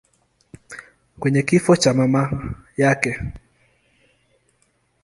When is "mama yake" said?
1.93-3.19